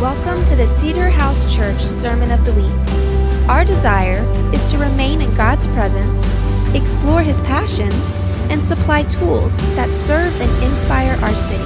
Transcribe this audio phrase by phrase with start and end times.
[0.00, 3.50] Welcome to the Cedar House Church Sermon of the Week.
[3.50, 6.24] Our desire is to remain in God's presence,
[6.74, 8.18] explore His passions,
[8.50, 11.62] and supply tools that serve and inspire our city.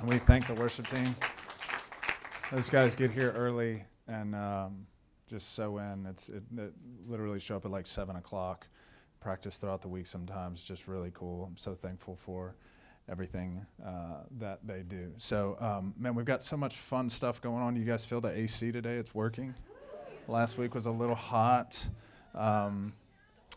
[0.00, 1.14] And we thank the worship team.
[2.50, 4.88] Those guys get here early and um,
[5.30, 6.04] just sew in.
[6.06, 6.72] It's it, it
[7.06, 8.66] literally show up at like seven o'clock.
[9.22, 10.64] Practice throughout the week sometimes.
[10.64, 11.44] Just really cool.
[11.44, 12.56] I'm so thankful for
[13.08, 15.12] everything uh, that they do.
[15.18, 17.76] So, um, man, we've got so much fun stuff going on.
[17.76, 18.94] You guys feel the AC today?
[18.94, 19.54] It's working.
[20.26, 21.86] Last week was a little hot.
[22.34, 22.92] Um,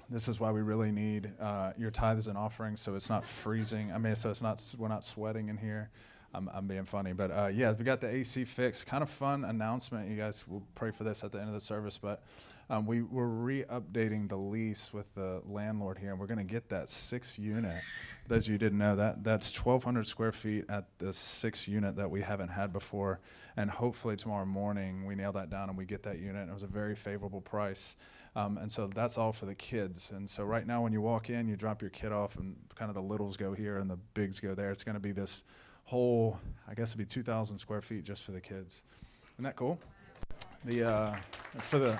[0.09, 3.91] this is why we really need uh, your tithes and offerings, so it's not freezing.
[3.91, 5.89] I mean, so it's not we're not sweating in here.
[6.33, 8.85] I'm, I'm being funny, but uh, yeah, we got the AC fixed.
[8.85, 10.09] Kind of fun announcement.
[10.09, 12.23] You guys will pray for this at the end of the service, but
[12.69, 16.69] um, we we're re-updating the lease with the landlord here, and we're going to get
[16.69, 17.81] that six unit.
[18.27, 22.09] Those of you didn't know that that's 1,200 square feet at the six unit that
[22.09, 23.19] we haven't had before,
[23.55, 26.49] and hopefully tomorrow morning we nail that down and we get that unit.
[26.49, 27.97] It was a very favorable price.
[28.37, 30.11] Um, and so that's all for the kids.
[30.13, 32.89] And so right now, when you walk in, you drop your kid off, and kind
[32.89, 34.71] of the littles go here and the bigs go there.
[34.71, 35.43] It's going to be this
[35.85, 38.83] whole, I guess it'd be 2,000 square feet just for the kids.
[39.35, 39.79] Isn't that cool?
[40.65, 41.15] The uh,
[41.61, 41.99] for the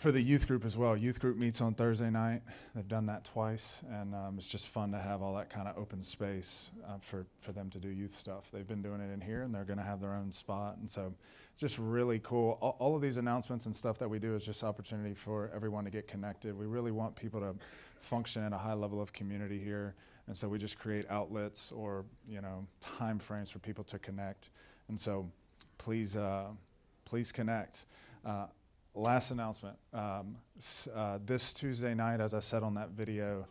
[0.00, 0.96] for the youth group as well.
[0.96, 2.40] Youth group meets on Thursday night.
[2.74, 5.76] They've done that twice, and um, it's just fun to have all that kind of
[5.76, 8.50] open space uh, for for them to do youth stuff.
[8.50, 10.88] They've been doing it in here, and they're going to have their own spot, and
[10.88, 11.12] so
[11.58, 12.56] just really cool.
[12.62, 15.84] All, all of these announcements and stuff that we do is just opportunity for everyone
[15.84, 16.58] to get connected.
[16.58, 17.54] We really want people to
[18.00, 19.94] function in a high level of community here,
[20.28, 24.48] and so we just create outlets or you know time frames for people to connect.
[24.88, 25.30] And so
[25.76, 26.46] please uh,
[27.04, 27.84] please connect.
[28.24, 28.46] Uh,
[29.00, 29.76] last announcement.
[29.92, 30.36] Um,
[30.94, 33.46] uh, this Tuesday night, as I said on that video,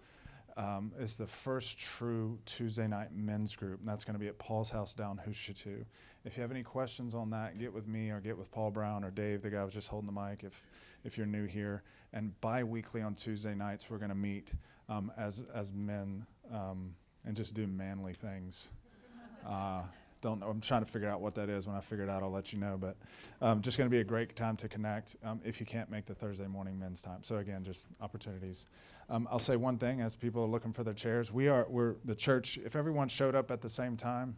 [0.57, 4.37] um, is the first true Tuesday night men's group, and that's going to be at
[4.37, 5.85] Paul's house down Hushatu.
[6.25, 9.03] If you have any questions on that, get with me or get with Paul Brown
[9.03, 10.43] or Dave, the guy was just holding the mic.
[10.43, 10.61] If
[11.05, 11.81] if you're new here,
[12.11, 14.51] and bi-weekly on Tuesday nights, we're going to meet
[14.89, 16.93] um, as as men um,
[17.25, 18.67] and just do manly things.
[19.47, 19.81] Uh,
[20.21, 20.47] don't know.
[20.47, 21.67] I'm trying to figure out what that is.
[21.67, 22.77] When I figure it out, I'll let you know.
[22.79, 22.97] But
[23.41, 26.05] um, just going to be a great time to connect um, if you can't make
[26.05, 27.19] the Thursday morning men's time.
[27.23, 28.65] So again, just opportunities.
[29.09, 31.31] Um, I'll say one thing as people are looking for their chairs.
[31.31, 32.59] We are we're the church.
[32.63, 34.35] If everyone showed up at the same time,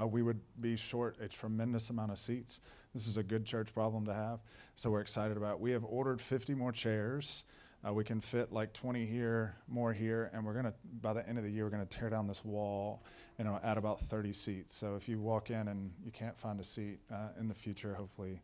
[0.00, 2.60] uh, we would be short a tremendous amount of seats.
[2.94, 4.40] This is a good church problem to have.
[4.76, 5.54] So we're excited about.
[5.54, 5.60] It.
[5.60, 7.44] We have ordered 50 more chairs.
[7.86, 11.36] Uh, we can fit like 20 here, more here, and we're gonna by the end
[11.36, 13.02] of the year we're gonna tear down this wall,
[13.38, 14.76] you know, add about 30 seats.
[14.76, 17.92] So if you walk in and you can't find a seat uh, in the future,
[17.94, 18.40] hopefully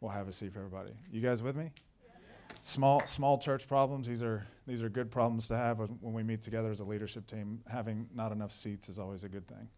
[0.00, 0.92] we'll have a seat for everybody.
[1.12, 1.70] You guys with me?
[2.62, 4.06] Small small church problems.
[4.06, 7.26] These are these are good problems to have when we meet together as a leadership
[7.26, 7.60] team.
[7.70, 9.68] Having not enough seats is always a good thing,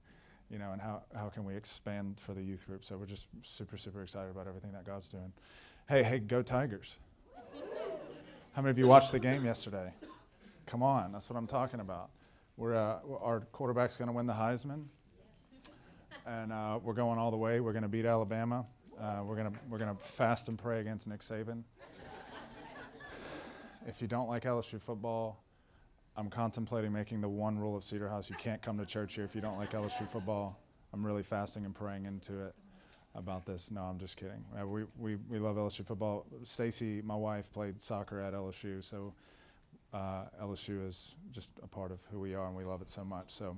[0.51, 0.71] you know.
[0.71, 2.85] And how how can we expand for the youth group?
[2.85, 5.33] So we're just super super excited about everything that God's doing.
[5.89, 6.97] Hey hey, go Tigers!
[8.53, 9.93] How many of you watched the game yesterday?
[10.67, 12.11] Come on, that's what I'm talking about.
[12.57, 14.87] We're, uh, our quarterback's going to win the Heisman,
[16.27, 17.61] and uh, we're going all the way.
[17.61, 18.67] We're going to beat Alabama.
[19.01, 21.63] Uh, we're going we're to fast and pray against Nick Saban.
[23.87, 25.45] if you don't like LSU football,
[26.17, 29.25] I'm contemplating making the one rule of Cedar House: you can't come to church here
[29.25, 30.59] if you don't like LSU football.
[30.93, 32.55] I'm really fasting and praying into it
[33.15, 33.71] about this.
[33.71, 34.45] No, I'm just kidding.
[34.59, 36.27] Uh, we, we, we love LSU football.
[36.45, 39.13] Stacy, my wife, played soccer at LSU, so
[39.93, 43.05] uh, LSU is just a part of who we are, and we love it so
[43.05, 43.33] much.
[43.33, 43.57] So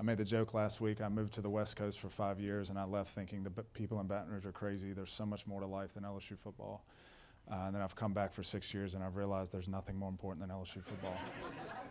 [0.00, 1.02] I made the joke last week.
[1.02, 3.62] I moved to the West Coast for five years, and I left thinking the b-
[3.74, 4.92] people in Baton Rouge are crazy.
[4.92, 6.84] There's so much more to life than LSU football.
[7.50, 10.08] Uh, and then I've come back for six years, and I've realized there's nothing more
[10.08, 11.16] important than LSU football.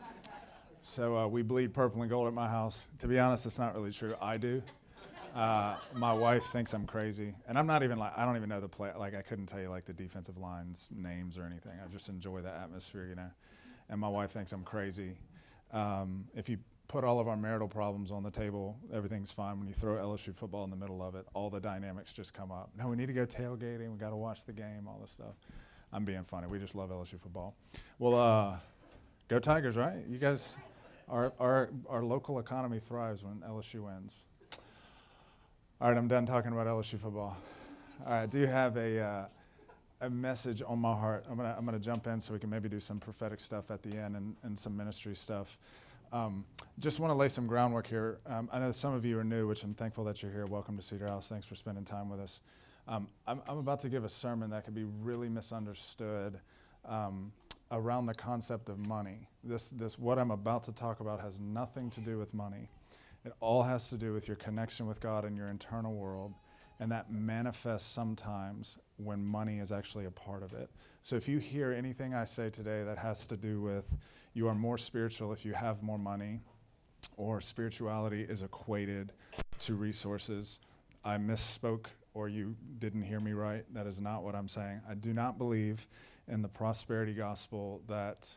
[0.82, 2.88] so uh, we bleed purple and gold at my house.
[3.00, 4.16] To be honest, it's not really true.
[4.20, 4.64] I do.
[5.34, 8.62] Uh, my wife thinks I'm crazy, and I'm not even like I don't even know
[8.62, 8.92] the play.
[8.98, 11.72] Like I couldn't tell you like the defensive lines names or anything.
[11.84, 13.32] I just enjoy the atmosphere, you know.
[13.90, 15.18] And my wife thinks I'm crazy.
[15.72, 16.58] Um, if you
[16.88, 19.58] put all of our marital problems on the table, everything's fine.
[19.58, 22.52] When you throw LSU football in the middle of it, all the dynamics just come
[22.52, 22.70] up.
[22.78, 23.92] No, we need to go tailgating.
[23.92, 24.88] We got to watch the game.
[24.88, 25.36] All this stuff.
[25.92, 26.46] I'm being funny.
[26.46, 27.56] We just love LSU football.
[27.98, 28.58] Well, uh,
[29.30, 30.06] go Tigers, right?
[30.08, 30.58] You guys,
[31.10, 34.26] our our our local economy thrives when LSU wins.
[35.82, 37.36] All right, I'm done talking about LSU football.
[38.06, 39.26] All right, I do have a, uh,
[40.02, 41.26] a message on my heart.
[41.30, 43.82] I'm gonna, I'm gonna jump in so we can maybe do some prophetic stuff at
[43.82, 45.58] the end and, and some ministry stuff.
[46.14, 46.46] Um,
[46.80, 48.20] just want to lay some groundwork here.
[48.28, 50.46] Um, I know some of you are new, which I'm thankful that you're here.
[50.46, 51.28] Welcome to Cedar House.
[51.28, 52.42] Thanks for spending time with us.
[52.88, 56.40] Um, I'm, I'm about to give a sermon that could be really misunderstood
[56.88, 57.32] um,
[57.72, 59.28] around the concept of money.
[59.44, 62.70] This, this, what I'm about to talk about has nothing to do with money.
[63.26, 66.34] It all has to do with your connection with God and your internal world,
[66.80, 70.70] and that manifests sometimes when money is actually a part of it.
[71.04, 73.86] So if you hear anything I say today that has to do with
[74.34, 76.42] you are more spiritual if you have more money,
[77.18, 79.14] or spirituality is equated
[79.60, 80.60] to resources,
[81.04, 83.66] I misspoke or you didn't hear me right.
[83.74, 84.82] That is not what I'm saying.
[84.90, 85.88] I do not believe
[86.28, 88.32] in the prosperity gospel that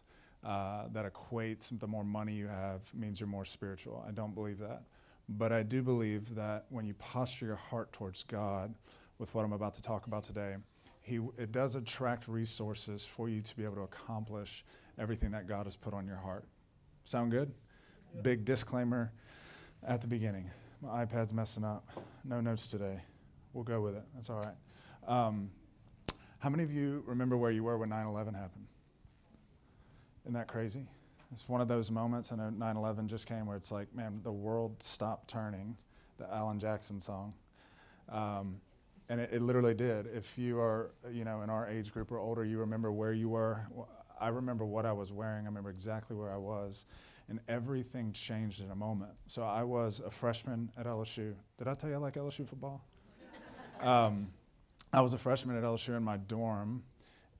[0.47, 4.05] uh, that equates the more money you have means you're more spiritual.
[4.07, 4.83] I don't believe that.
[5.29, 8.73] But I do believe that when you posture your heart towards God
[9.19, 10.55] with what I'm about to talk about today,
[11.03, 14.65] he, it does attract resources for you to be able to accomplish
[15.01, 16.45] everything that God has put on your heart.
[17.05, 17.53] Sound good?
[18.15, 18.21] Yeah.
[18.23, 19.13] Big disclaimer
[19.85, 20.49] at the beginning.
[20.81, 21.91] My iPad's messing up.
[22.25, 23.01] No notes today.
[23.53, 24.05] We'll go with it.
[24.15, 25.09] That's all right.
[25.09, 25.51] Um,
[26.39, 28.67] how many of you remember where you were when 9 11 happened?
[30.27, 30.85] Isn't that crazy?
[31.31, 34.19] It's one of those moments, I know 9 11 just came where it's like, man,
[34.25, 35.77] the world stopped turning,
[36.19, 37.33] the Alan Jackson song.
[38.09, 38.61] Um,
[39.09, 40.09] and it, it, literally did.
[40.13, 43.29] If you are, you know, in our age group or older, you remember where you
[43.29, 43.61] were.
[44.21, 45.45] I remember what I was wearing.
[45.45, 46.87] I remember exactly where I was.
[47.29, 49.13] And everything changed in a moment.
[49.29, 51.35] So I was a freshman at LSU.
[51.57, 52.85] Did I tell you I like LSU football?
[53.81, 54.27] um,
[54.93, 56.83] I was a freshman at LSU in my dorm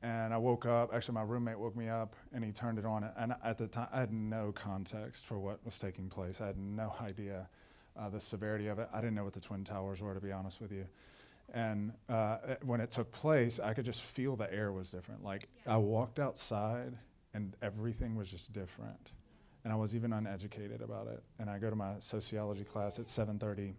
[0.07, 0.95] and I woke up.
[0.95, 3.11] Actually, my roommate woke me up, and he turned it on.
[3.19, 6.41] And at the time, I had no context for what was taking place.
[6.41, 7.49] I had no idea
[7.99, 8.89] uh, the severity of it.
[8.95, 10.87] I didn't know what the twin towers were, to be honest with you.
[11.53, 15.25] And uh, when it took place, I could just feel the air was different.
[15.25, 15.75] Like yeah.
[15.75, 16.97] I walked outside,
[17.35, 19.11] and everything was just different.
[19.65, 21.25] And I was even uneducated about it.
[21.41, 23.75] And I go to my sociology class at 7:30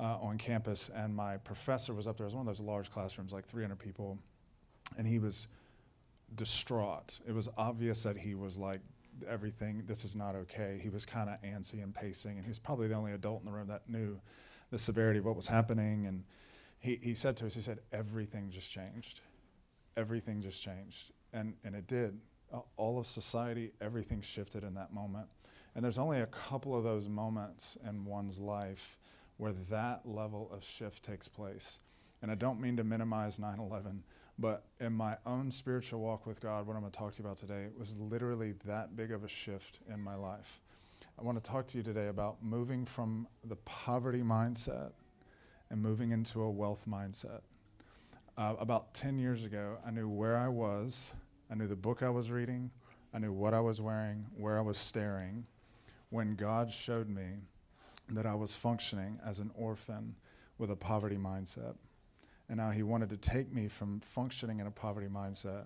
[0.00, 2.24] uh, on campus, and my professor was up there.
[2.24, 4.18] It was one of those large classrooms, like 300 people
[4.98, 5.48] and he was
[6.34, 7.20] distraught.
[7.26, 8.80] It was obvious that he was like,
[9.28, 10.80] everything, this is not okay.
[10.82, 13.46] He was kind of antsy and pacing, and he was probably the only adult in
[13.46, 14.18] the room that knew
[14.70, 16.06] the severity of what was happening.
[16.06, 16.24] And
[16.78, 19.20] he, he said to us, he said, everything just changed.
[19.96, 21.12] Everything just changed.
[21.32, 22.18] And, and it did.
[22.76, 25.26] All of society, everything shifted in that moment.
[25.74, 28.98] And there's only a couple of those moments in one's life
[29.38, 31.80] where that level of shift takes place.
[32.20, 34.02] And I don't mean to minimize 9 11
[34.38, 37.26] but in my own spiritual walk with God, what I'm going to talk to you
[37.26, 40.60] about today was literally that big of a shift in my life.
[41.18, 44.92] I want to talk to you today about moving from the poverty mindset
[45.70, 47.40] and moving into a wealth mindset.
[48.36, 51.12] Uh, about 10 years ago, I knew where I was,
[51.50, 52.70] I knew the book I was reading,
[53.12, 55.46] I knew what I was wearing, where I was staring,
[56.08, 57.26] when God showed me
[58.08, 60.14] that I was functioning as an orphan
[60.56, 61.74] with a poverty mindset
[62.48, 65.64] and now he wanted to take me from functioning in a poverty mindset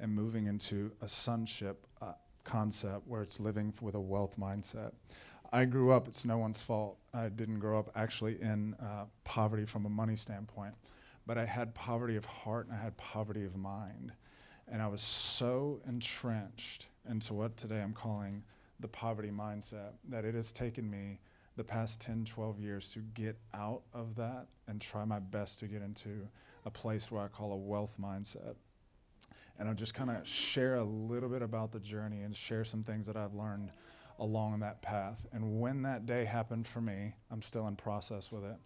[0.00, 2.12] and moving into a sonship uh,
[2.44, 4.92] concept where it's living with a wealth mindset.
[5.52, 6.98] I grew up, it's no one's fault.
[7.14, 10.74] I didn't grow up actually in uh, poverty from a money standpoint,
[11.26, 14.12] but I had poverty of heart and I had poverty of mind.
[14.70, 18.42] And I was so entrenched into what today I'm calling
[18.80, 21.18] the poverty mindset that it has taken me
[21.58, 25.66] the past 10, 12 years to get out of that and try my best to
[25.66, 26.26] get into
[26.64, 28.54] a place where I call a wealth mindset.
[29.58, 32.84] And I'll just kind of share a little bit about the journey and share some
[32.84, 33.72] things that I've learned
[34.20, 35.26] along that path.
[35.32, 38.56] And when that day happened for me, I'm still in process with it,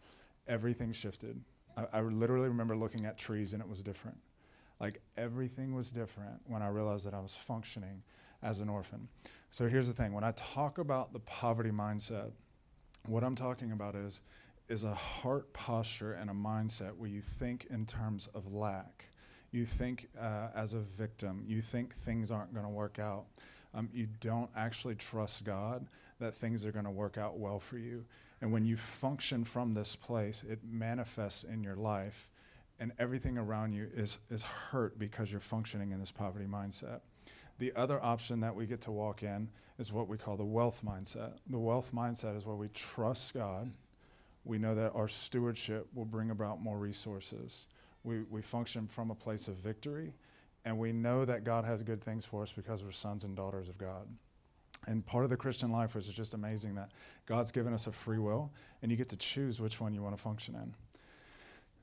[0.47, 1.41] everything shifted.
[1.77, 4.19] I, I literally remember looking at trees and it was different.
[4.81, 8.03] Like everything was different when I realized that I was functioning
[8.43, 9.09] as an orphan.
[9.51, 12.33] So here's the thing when I talk about the poverty mindset,
[13.07, 14.21] what I'm talking about is
[14.69, 19.07] is a heart posture and a mindset where you think in terms of lack.
[19.51, 21.45] You think uh, as a victim.
[21.47, 23.27] You think things aren't going to work out.
[23.75, 25.87] Um, you don't actually trust God
[26.21, 28.05] that things are going to work out well for you.
[28.41, 32.29] And when you function from this place, it manifests in your life,
[32.81, 37.01] and everything around you is, is hurt because you're functioning in this poverty mindset.
[37.59, 40.83] The other option that we get to walk in is what we call the wealth
[40.85, 41.33] mindset.
[41.49, 43.71] The wealth mindset is where we trust God.
[44.45, 47.67] We know that our stewardship will bring about more resources.
[48.05, 50.13] We, we function from a place of victory,
[50.65, 53.69] and we know that God has good things for us because we're sons and daughters
[53.69, 54.09] of God.
[54.89, 56.91] And part of the Christian life is just amazing that
[57.27, 58.51] God's given us a free will,
[58.83, 60.75] and you get to choose which one you want to function in.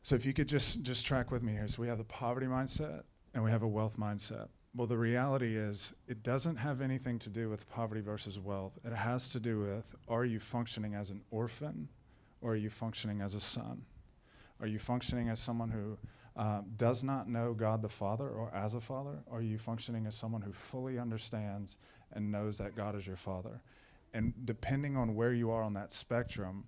[0.04, 1.68] So if you could just just track with me here.
[1.68, 4.48] So we have the poverty mindset and we have a wealth mindset.
[4.76, 8.78] Well, the reality is, it doesn't have anything to do with poverty versus wealth.
[8.86, 11.90] It has to do with are you functioning as an orphan
[12.42, 13.84] or are you functioning as a son?
[14.62, 15.98] Are you functioning as someone who
[16.36, 19.24] um, does not know God the Father or as a father?
[19.26, 21.78] Or are you functioning as someone who fully understands
[22.14, 23.62] and knows that God is your father?
[24.14, 26.66] And depending on where you are on that spectrum,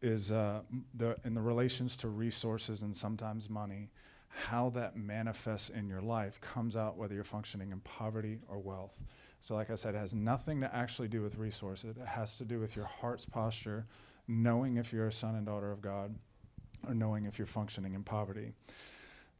[0.00, 0.62] is uh,
[0.94, 3.90] the in the relations to resources and sometimes money,
[4.28, 9.00] how that manifests in your life comes out whether you're functioning in poverty or wealth.
[9.40, 11.96] So, like I said, it has nothing to actually do with resources.
[11.96, 13.86] It has to do with your heart's posture,
[14.28, 16.14] knowing if you're a son and daughter of God,
[16.86, 18.52] or knowing if you're functioning in poverty.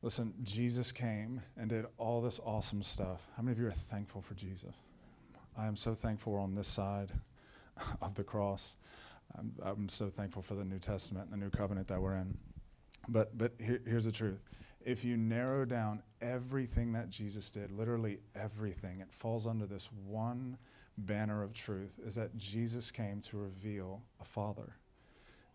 [0.02, 3.26] Listen, Jesus came and did all this awesome stuff.
[3.36, 4.74] How many of you are thankful for Jesus?
[5.58, 7.12] I am so thankful we're on this side
[8.02, 8.76] of the cross.
[9.36, 12.36] I'm, I'm so thankful for the New Testament and the New Covenant that we're in.
[13.08, 14.40] But, but here, here's the truth.
[14.86, 20.56] If you narrow down everything that Jesus did, literally everything, it falls under this one
[20.96, 24.76] banner of truth is that Jesus came to reveal a Father.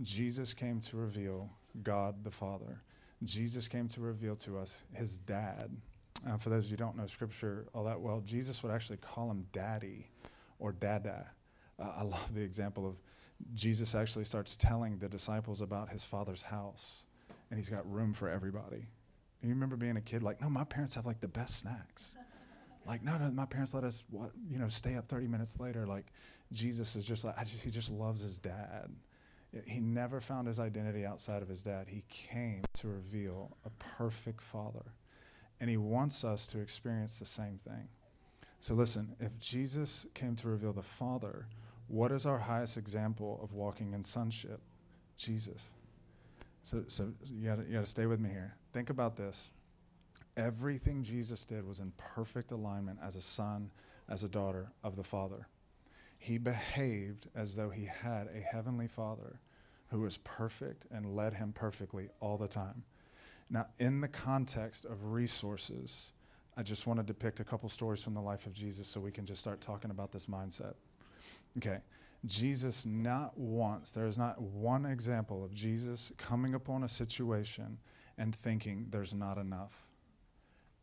[0.01, 1.50] Jesus came to reveal
[1.81, 2.81] God the Father.
[3.23, 5.71] Jesus came to reveal to us his dad.
[6.27, 8.97] Uh, for those of you who don't know Scripture all that well, Jesus would actually
[8.97, 10.09] call him daddy
[10.59, 11.25] or dada.
[11.79, 12.95] Uh, I love the example of
[13.55, 17.03] Jesus actually starts telling the disciples about his father's house,
[17.50, 18.88] and he's got room for everybody.
[19.41, 22.15] You remember being a kid, like, no, my parents have like the best snacks.
[22.86, 25.86] Like, no, no, my parents let us, what, you know, stay up 30 minutes later.
[25.86, 26.07] Like,
[26.51, 28.89] Jesus is just like, just, he just loves his dad.
[29.65, 31.88] He never found his identity outside of his dad.
[31.88, 34.93] He came to reveal a perfect father.
[35.60, 37.88] And he wants us to experience the same thing.
[38.60, 41.48] So, listen, if Jesus came to reveal the Father,
[41.88, 44.62] what is our highest example of walking in sonship?
[45.17, 45.69] Jesus.
[46.63, 48.55] So, so you got you to stay with me here.
[48.73, 49.51] Think about this.
[50.37, 53.69] Everything Jesus did was in perfect alignment as a son,
[54.07, 55.47] as a daughter of the Father.
[56.17, 59.39] He behaved as though he had a heavenly Father
[59.89, 62.83] who was perfect and led him perfectly all the time.
[63.49, 66.13] Now, in the context of resources,
[66.55, 69.11] I just want to depict a couple stories from the life of Jesus so we
[69.11, 70.75] can just start talking about this mindset.
[71.57, 71.79] Okay.
[72.25, 77.77] Jesus, not once, there is not one example of Jesus coming upon a situation
[78.21, 79.73] and thinking there's not enough.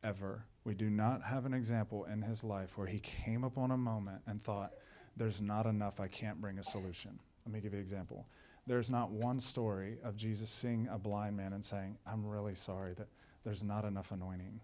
[0.02, 0.42] Ever.
[0.64, 4.23] We do not have an example in his life where he came upon a moment
[4.26, 4.73] and thought,
[5.16, 7.16] there's not enough, I can't bring a solution.
[7.47, 8.26] Let me give you an example.
[8.66, 12.95] There's not one story of Jesus seeing a blind man and saying, I'm really sorry
[12.95, 13.07] that
[13.45, 14.61] there's not enough anointing.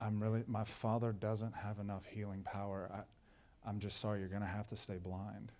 [0.00, 2.90] I'm really, my father doesn't have enough healing power.
[2.92, 5.52] I, I'm just sorry, you're going to have to stay blind.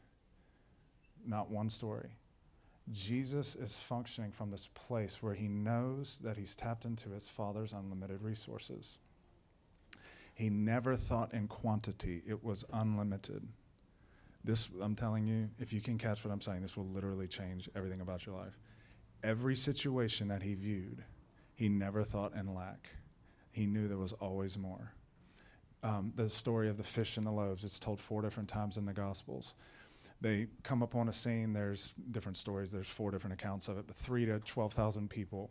[1.25, 2.11] Not one story.
[2.93, 7.73] Jesus is functioning from this place where he knows that he's tapped into his father's
[7.73, 8.99] unlimited resources.
[10.35, 13.47] He never thought in quantity, it was unlimited.
[14.43, 17.69] This, I'm telling you, if you can catch what I'm saying, this will literally change
[17.77, 18.59] everything about your life.
[19.23, 21.05] Every situation that he viewed,
[21.55, 22.89] he never thought in lack.
[23.53, 24.95] He knew there was always more.
[25.83, 28.87] Um, the story of the fish and the loaves, it's told four different times in
[28.87, 29.55] the Gospels.
[30.21, 33.97] They come upon a scene, there's different stories, there's four different accounts of it, but
[33.97, 35.50] three to 12,000 people.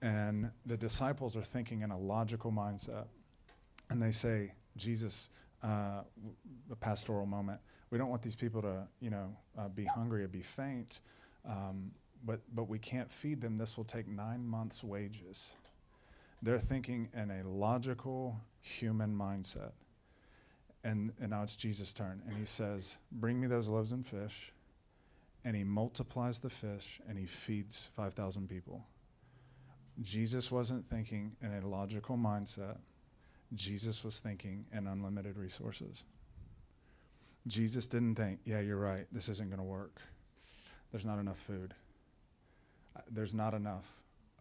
[0.00, 3.06] And the disciples are thinking in a logical mindset.
[3.90, 5.28] And they say, Jesus,
[5.62, 6.02] uh,
[6.70, 10.28] a pastoral moment, we don't want these people to, you know, uh, be hungry or
[10.28, 11.00] be faint,
[11.46, 11.92] um,
[12.24, 13.58] but, but we can't feed them.
[13.58, 15.52] This will take nine months' wages.
[16.42, 19.72] They're thinking in a logical human mindset.
[20.86, 22.22] And, and now it's Jesus' turn.
[22.28, 24.52] And he says, Bring me those loaves and fish.
[25.44, 28.84] And he multiplies the fish and he feeds 5,000 people.
[30.00, 32.78] Jesus wasn't thinking in a logical mindset,
[33.54, 36.04] Jesus was thinking in unlimited resources.
[37.46, 40.00] Jesus didn't think, yeah, you're right, this isn't going to work.
[40.92, 41.74] There's not enough food.
[42.96, 43.86] Uh, there's not enough.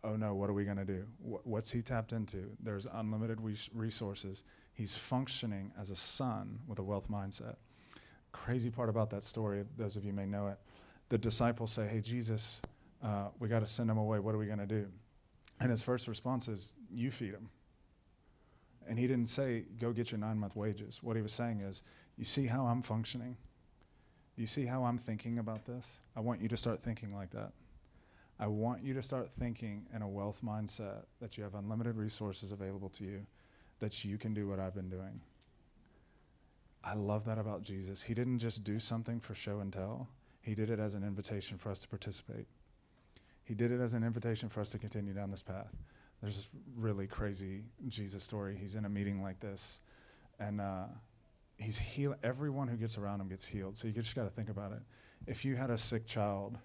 [0.03, 1.05] Oh no, what are we going to do?
[1.21, 2.51] What's he tapped into?
[2.61, 3.39] There's unlimited
[3.73, 4.43] resources.
[4.75, 7.55] He's functioning as a son with a wealth mindset.
[8.33, 10.59] Crazy part about that story, those of you may know it,
[11.09, 12.61] the disciples say, hey, Jesus,
[13.01, 14.19] uh, we got to send him away.
[14.19, 14.87] What are we going to do?
[15.61, 17.49] And his first response is, you feed him.
[18.87, 20.99] And he didn't say, go get your nine month wages.
[21.01, 21.81] What he was saying is,
[22.17, 23.37] you see how I'm functioning?
[24.35, 25.99] You see how I'm thinking about this?
[26.15, 27.53] I want you to start thinking like that.
[28.37, 32.51] I want you to start thinking in a wealth mindset that you have unlimited resources
[32.51, 33.25] available to you,
[33.79, 35.21] that you can do what I've been doing.
[36.83, 38.01] I love that about Jesus.
[38.01, 40.07] He didn't just do something for show and tell,
[40.41, 42.45] He did it as an invitation for us to participate.
[43.43, 45.73] He did it as an invitation for us to continue down this path.
[46.21, 48.57] There's this really crazy Jesus story.
[48.59, 49.79] He's in a meeting like this,
[50.39, 50.85] and uh,
[51.57, 53.77] he's heal everyone who gets around him gets healed.
[53.77, 54.81] So you just got to think about it.
[55.27, 56.57] If you had a sick child,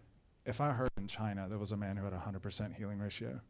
[0.46, 3.40] if I heard in China there was a man who had a 100% healing ratio,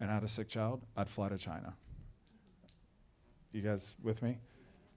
[0.00, 1.74] and I had a sick child, I'd fly to China.
[3.52, 4.38] You guys with me?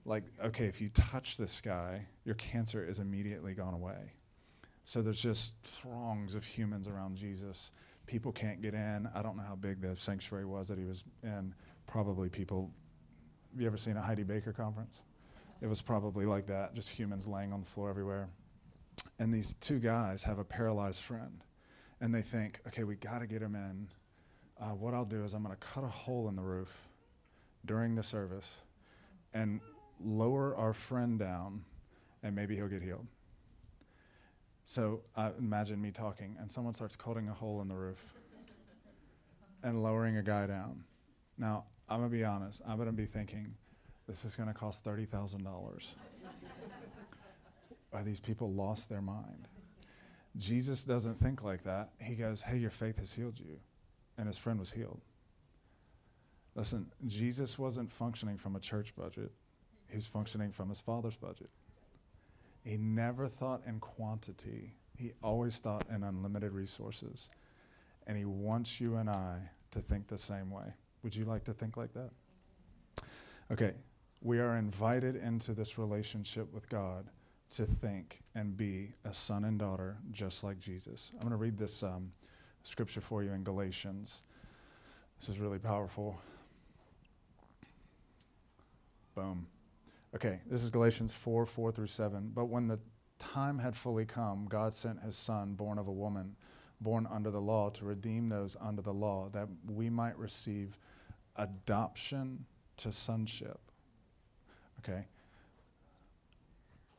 [0.04, 4.14] Like, okay, if you touch this guy, your cancer is immediately gone away.
[4.84, 7.70] So there's just throngs of humans around Jesus.
[8.06, 9.08] People can't get in.
[9.14, 11.54] I don't know how big the sanctuary was that he was in.
[11.86, 12.70] Probably people.
[13.52, 15.02] Have you ever seen a Heidi Baker conference?
[15.60, 18.28] It was probably like that, just humans laying on the floor everywhere.
[19.20, 21.44] And these two guys have a paralyzed friend.
[22.00, 23.86] And they think, okay, we got to get him in.
[24.60, 26.88] Uh, what I'll do is I'm going to cut a hole in the roof
[27.64, 28.58] during the service
[29.34, 29.60] and
[30.04, 31.64] lower our friend down,
[32.22, 33.06] and maybe he'll get healed.
[34.64, 38.04] So uh, imagine me talking, and someone starts cutting a hole in the roof
[39.62, 40.84] and lowering a guy down.
[41.38, 42.62] Now, I'm going to be honest.
[42.66, 43.54] I'm going to be thinking,
[44.06, 45.86] this is going to cost $30,000.
[47.92, 49.48] Are these people lost their mind?
[50.36, 51.90] Jesus doesn't think like that.
[52.00, 53.58] He goes, Hey, your faith has healed you.
[54.16, 55.00] And his friend was healed.
[56.54, 59.32] Listen, Jesus wasn't functioning from a church budget,
[59.88, 61.50] he's functioning from his father's budget.
[62.64, 67.28] He never thought in quantity, he always thought in unlimited resources.
[68.06, 69.38] And he wants you and I
[69.70, 70.66] to think the same way.
[71.02, 72.10] Would you like to think like that?
[73.50, 73.74] Okay,
[74.20, 77.06] we are invited into this relationship with God
[77.50, 81.10] to think and be a son and daughter just like Jesus.
[81.14, 82.12] I'm going to read this um,
[82.62, 84.22] scripture for you in Galatians.
[85.20, 86.20] This is really powerful.
[89.14, 89.46] Boom.
[90.14, 92.32] Okay, this is Galatians 4 4 through 7.
[92.34, 92.78] But when the
[93.18, 96.36] time had fully come, God sent his son, born of a woman,
[96.80, 100.78] born under the law, to redeem those under the law, that we might receive
[101.36, 102.44] adoption
[102.78, 103.60] to sonship.
[104.80, 105.06] Okay?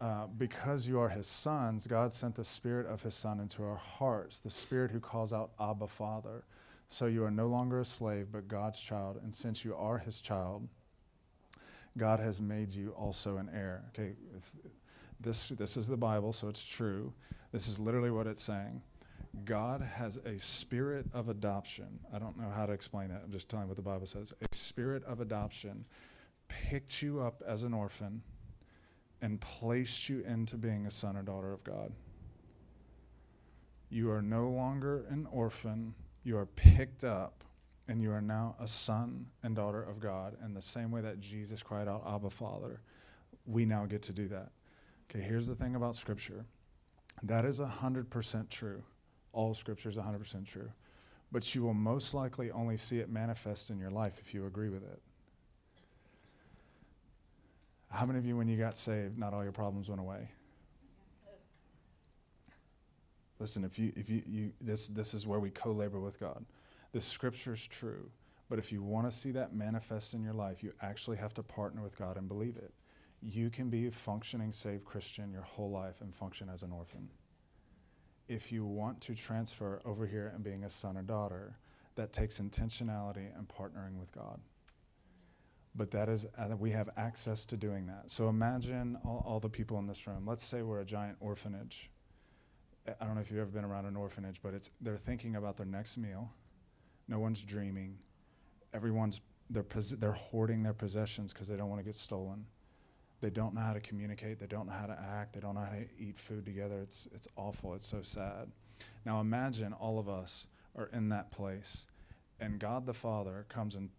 [0.01, 3.77] Uh, because you are his sons, God sent the Spirit of his Son into our
[3.77, 6.43] hearts, the Spirit who calls out, Abba, Father.
[6.89, 9.19] So you are no longer a slave, but God's child.
[9.23, 10.67] And since you are his child,
[11.97, 13.83] God has made you also an heir.
[13.89, 14.13] Okay,
[15.19, 17.13] this, this is the Bible, so it's true.
[17.51, 18.81] This is literally what it's saying.
[19.45, 21.99] God has a spirit of adoption.
[22.13, 23.21] I don't know how to explain that.
[23.23, 24.33] I'm just telling what the Bible says.
[24.41, 25.85] A spirit of adoption
[26.47, 28.21] picked you up as an orphan
[29.21, 31.93] and placed you into being a son or daughter of God.
[33.89, 35.93] You are no longer an orphan.
[36.23, 37.43] You are picked up
[37.87, 40.37] and you are now a son and daughter of God.
[40.41, 42.79] And the same way that Jesus cried out, Abba, Father,
[43.45, 44.51] we now get to do that.
[45.09, 46.45] Okay, here's the thing about Scripture
[47.21, 48.83] that is 100% true.
[49.33, 50.69] All Scripture is 100% true.
[51.31, 54.69] But you will most likely only see it manifest in your life if you agree
[54.69, 55.01] with it.
[57.89, 60.27] How many of you, when you got saved, not all your problems went away?
[63.39, 66.45] Listen, if you, if you, you this, this is where we co labor with God.
[66.93, 68.09] The scripture is true.
[68.49, 71.43] But if you want to see that manifest in your life, you actually have to
[71.43, 72.71] partner with God and believe it.
[73.19, 77.09] You can be a functioning saved Christian your whole life and function as an orphan.
[78.27, 81.57] If you want to transfer over here and being a son or daughter,
[81.95, 84.39] that takes intentionality and partnering with God.
[85.75, 88.11] But that is, uh, we have access to doing that.
[88.11, 90.25] So imagine all, all the people in this room.
[90.27, 91.89] Let's say we're a giant orphanage.
[92.87, 95.57] I don't know if you've ever been around an orphanage, but it's, they're thinking about
[95.57, 96.31] their next meal
[97.07, 97.97] no one's dreaming.
[98.73, 99.65] Everyone's they're
[99.99, 102.45] they're hoarding their possessions because they don't want to get stolen.
[103.21, 104.39] They don't know how to communicate.
[104.39, 105.33] They don't know how to act.
[105.33, 106.79] They don't know how to eat food together.
[106.81, 107.73] It's it's awful.
[107.73, 108.51] It's so sad.
[109.05, 111.85] Now imagine all of us are in that place,
[112.39, 113.89] and God the Father comes and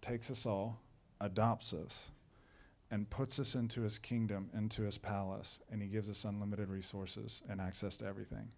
[0.00, 0.80] takes us all,
[1.20, 2.10] adopts us,
[2.90, 7.42] and puts us into His kingdom, into His palace, and He gives us unlimited resources
[7.48, 8.48] and access to everything.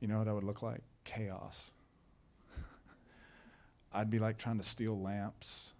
[0.00, 0.82] You know what that would look like?
[1.04, 1.72] Chaos.
[3.94, 5.72] I'd be like trying to steal lamps.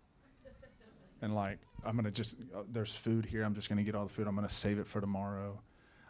[1.20, 3.42] And like, I'm going to just, uh, there's food here.
[3.42, 4.29] I'm just going to get all the food.
[4.29, 5.61] I'm going to save it for tomorrow.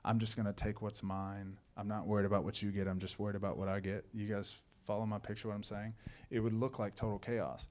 [0.05, 1.57] I'm just going to take what's mine.
[1.77, 2.87] I'm not worried about what you get.
[2.87, 4.05] I'm just worried about what I get.
[4.13, 5.95] You guys follow my picture, what I'm saying?
[6.31, 7.69] It would look like total chaos.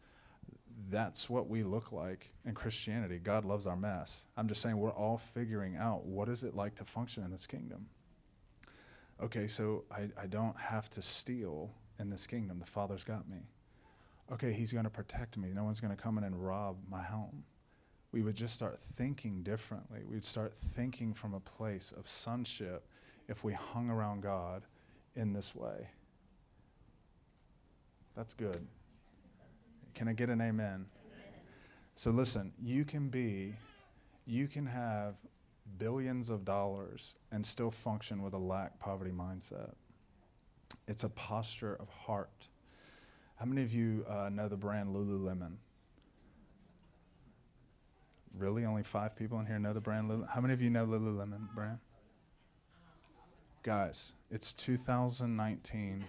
[0.89, 3.19] That's what we look like in Christianity.
[3.19, 4.26] God loves our mess.
[4.36, 7.46] I'm just saying we're all figuring out what is it like to function in this
[7.46, 7.88] kingdom.
[9.22, 12.58] Okay, so I, I don't have to steal in this kingdom.
[12.58, 13.43] The Father's got me
[14.32, 15.50] okay, he's going to protect me.
[15.54, 17.44] No one's going to come in and rob my home.
[18.12, 20.02] We would just start thinking differently.
[20.08, 22.88] We'd start thinking from a place of sonship
[23.28, 24.64] if we hung around God
[25.16, 25.90] in this way.
[28.16, 28.68] That's good.
[29.96, 30.66] Can I get an amen?
[30.66, 30.86] amen?
[31.96, 33.56] So listen, you can be,
[34.26, 35.16] you can have
[35.78, 39.74] billions of dollars and still function with a lack poverty mindset.
[40.88, 42.48] It's a posture of heart
[43.44, 45.56] How many of you uh, know the brand Lululemon?
[48.38, 48.64] Really?
[48.64, 50.26] Only five people in here know the brand?
[50.34, 51.80] How many of you know Lululemon brand?
[53.62, 56.06] Guys, it's 2019.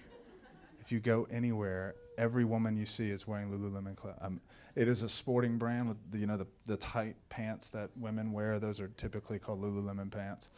[0.81, 4.15] If you go anywhere, every woman you see is wearing Lululemon clothes.
[4.21, 4.41] Um,
[4.77, 8.31] it is a sporting brand with the, you know the, the tight pants that women
[8.31, 8.61] wear.
[8.61, 10.51] Those are typically called Lululemon pants.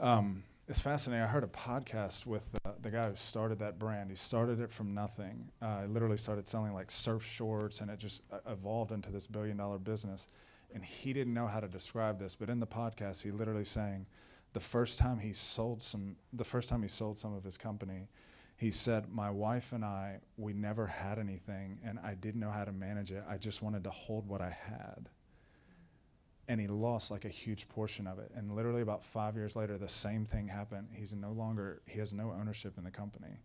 [0.00, 1.24] Um, it's fascinating.
[1.24, 4.10] I heard a podcast with uh, the guy who started that brand.
[4.10, 5.50] He started it from nothing.
[5.62, 9.56] Uh, literally started selling like surf shorts, and it just uh, evolved into this billion
[9.56, 10.26] dollar business.
[10.74, 14.04] And he didn't know how to describe this, but in the podcast, he literally saying,
[14.52, 18.08] the first time he sold some, the first time he sold some of his company,
[18.58, 22.64] he said, My wife and I, we never had anything, and I didn't know how
[22.66, 23.24] to manage it.
[23.26, 25.08] I just wanted to hold what I had.
[26.48, 28.30] And he lost like a huge portion of it.
[28.34, 30.88] And literally about five years later, the same thing happened.
[30.92, 33.36] He's no longer, he has no ownership in the company.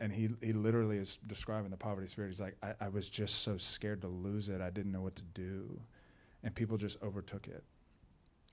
[0.00, 2.28] And he, he literally is describing the poverty spirit.
[2.28, 4.60] He's like, I, I was just so scared to lose it.
[4.60, 5.80] I didn't know what to do.
[6.44, 7.64] And people just overtook it.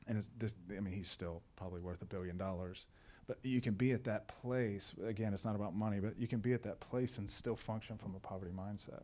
[0.07, 2.87] And it's this, I mean, he's still probably worth a billion dollars
[3.27, 4.93] but you can be at that place.
[5.05, 7.97] Again, it's not about money, but you can be at that place and still function
[7.97, 9.01] from a poverty mindset.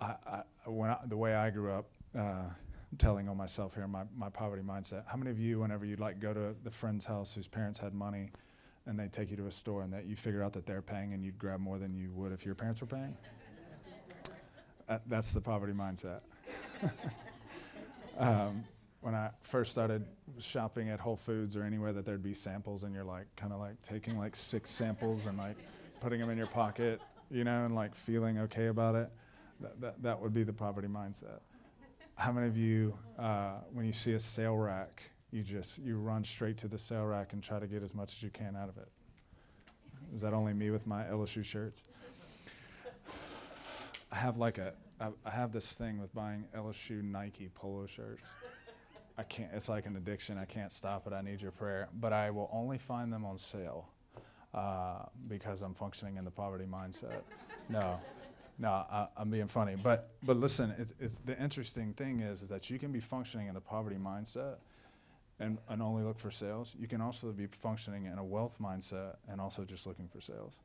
[0.00, 1.86] I, I, when I, the way I grew up,
[2.16, 2.44] uh,
[2.98, 5.04] telling on myself here, my, my poverty mindset.
[5.06, 7.94] How many of you, whenever you'd like go to the friend's house whose parents had
[7.94, 8.30] money,
[8.86, 11.12] and they take you to a store and that you figure out that they're paying
[11.12, 13.16] and you'd grab more than you would if your parents were paying?
[14.88, 16.20] that, that's the poverty mindset.
[18.18, 18.64] um,
[19.00, 20.04] when I first started
[20.38, 23.58] shopping at Whole Foods or anywhere that there'd be samples, and you're like kind of
[23.58, 25.56] like taking like six samples and like
[26.00, 29.10] putting them in your pocket, you know, and like feeling okay about it.
[29.60, 31.40] That, that, that would be the poverty mindset.
[32.16, 36.24] How many of you, uh, when you see a sale rack, you just you run
[36.24, 38.70] straight to the sale rack and try to get as much as you can out
[38.70, 38.88] of it?
[40.14, 41.82] Is that only me with my LSU shirts?
[44.10, 48.28] I have like a I have this thing with buying LSU Nike polo shirts.
[49.18, 49.50] I can't.
[49.52, 50.38] It's like an addiction.
[50.38, 51.12] I can't stop it.
[51.12, 51.88] I need your prayer.
[52.00, 53.88] But I will only find them on sale
[54.54, 57.20] uh, because I'm functioning in the poverty mindset.
[57.68, 58.00] no,
[58.58, 59.76] no, I, am being funny.
[59.80, 63.48] But but listen, it's, it's the interesting thing is is that you can be functioning
[63.48, 64.56] in the poverty mindset
[65.38, 66.74] and, and only look for sales.
[66.78, 70.60] You can also be functioning in a wealth mindset and also just looking for sales.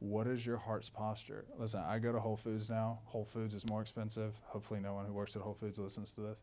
[0.00, 1.44] What is your heart's posture?
[1.58, 3.00] Listen, I go to Whole Foods now.
[3.04, 4.34] Whole Foods is more expensive.
[4.44, 6.38] Hopefully, no one who works at Whole Foods listens to this.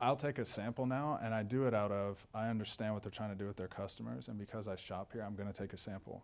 [0.00, 3.10] I'll take a sample now, and I do it out of I understand what they're
[3.10, 5.72] trying to do with their customers, and because I shop here, I'm going to take
[5.72, 6.22] a sample.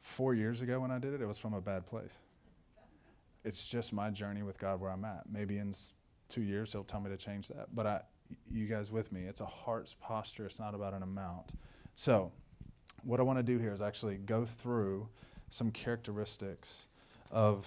[0.00, 2.18] Four years ago, when I did it, it was from a bad place.
[3.44, 5.22] It's just my journey with God where I'm at.
[5.30, 5.74] Maybe in
[6.28, 7.74] two years, He'll tell me to change that.
[7.74, 8.00] But I,
[8.50, 9.22] you guys with me?
[9.22, 10.46] It's a heart's posture.
[10.46, 11.52] It's not about an amount.
[11.96, 12.32] So,
[13.02, 15.08] what I want to do here is actually go through
[15.50, 16.88] some characteristics
[17.30, 17.66] of.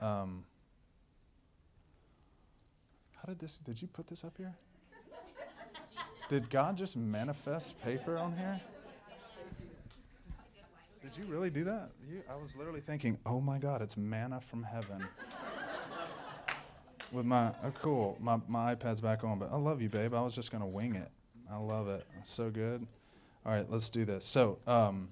[0.00, 0.44] Um,
[3.20, 4.54] how did this, did you put this up here?
[6.30, 8.58] Did God just manifest paper on here?
[11.02, 11.90] Did you really do that?
[12.08, 15.06] You, I was literally thinking, oh my God, it's manna from heaven.
[17.12, 20.14] With my, oh cool, my, my iPad's back on, but I love you, babe.
[20.14, 21.10] I was just going to wing it.
[21.50, 22.06] I love it.
[22.18, 22.86] It's so good.
[23.44, 24.24] All right, let's do this.
[24.24, 25.08] So, um,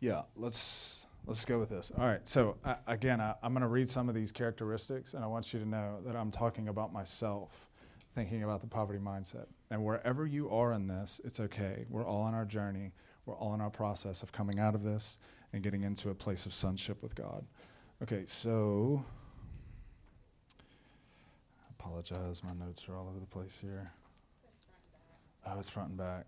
[0.00, 1.92] yeah, let's Let's go with this.
[1.96, 2.20] All right.
[2.28, 2.56] So,
[2.88, 5.68] again, I, I'm going to read some of these characteristics, and I want you to
[5.68, 7.70] know that I'm talking about myself,
[8.16, 9.46] thinking about the poverty mindset.
[9.70, 11.86] And wherever you are in this, it's okay.
[11.88, 12.90] We're all on our journey,
[13.26, 15.16] we're all in our process of coming out of this
[15.52, 17.44] and getting into a place of sonship with God.
[18.02, 19.04] Okay, so.
[20.58, 22.42] I apologize.
[22.42, 23.92] My notes are all over the place here.
[25.46, 26.26] Oh, it's front and back.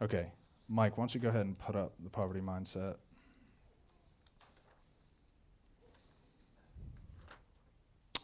[0.00, 0.32] Okay.
[0.68, 2.96] Mike, why don't you go ahead and put up the poverty mindset?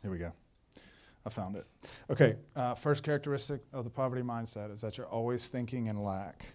[0.03, 0.33] Here we go.
[1.27, 1.67] I found it.
[2.09, 6.47] Okay, uh, first characteristic of the poverty mindset is that you're always thinking in lack.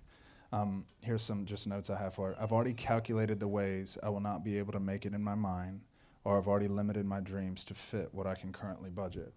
[0.54, 2.38] Um, here's some just notes I have for it.
[2.40, 5.34] I've already calculated the ways I will not be able to make it in my
[5.34, 5.82] mind,
[6.26, 9.34] or I've already limited my dreams to fit what I can currently budget.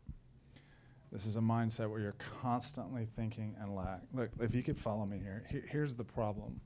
[1.10, 4.02] This is a mindset where you're constantly thinking and lack.
[4.12, 6.60] Look, if you could follow me here, here's the problem.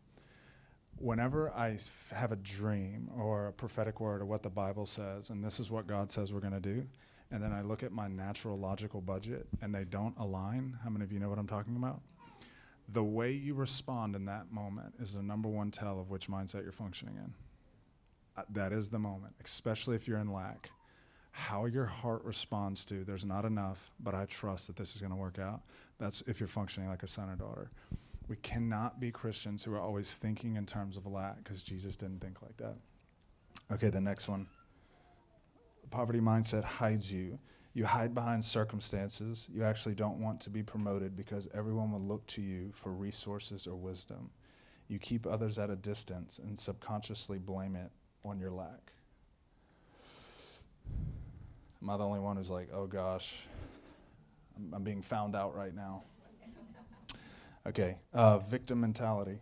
[0.97, 1.79] Whenever I
[2.13, 5.71] have a dream or a prophetic word or what the Bible says, and this is
[5.71, 6.85] what God says we're going to do,
[7.31, 11.05] and then I look at my natural logical budget and they don't align, how many
[11.05, 12.01] of you know what I'm talking about?
[12.93, 16.63] The way you respond in that moment is the number one tell of which mindset
[16.63, 17.35] you're functioning in.
[18.37, 20.71] Uh, that is the moment, especially if you're in lack
[21.33, 25.13] how your heart responds to there's not enough, but I trust that this is going
[25.13, 25.63] to work out.
[25.99, 27.71] That's if you're functioning like a son or daughter.
[28.29, 32.21] We cannot be Christians who are always thinking in terms of lack because Jesus didn't
[32.21, 32.77] think like that.
[33.73, 34.47] Okay, the next one.
[35.91, 37.39] Poverty mindset hides you.
[37.73, 39.47] You hide behind circumstances.
[39.53, 43.67] You actually don't want to be promoted because everyone will look to you for resources
[43.67, 44.31] or wisdom.
[44.89, 47.91] You keep others at a distance and subconsciously blame it
[48.25, 48.93] on your lack.
[51.81, 53.35] Am I the only one who's like, oh gosh,
[54.57, 56.03] I'm, I'm being found out right now?
[57.67, 59.39] Okay, uh, victim mentality.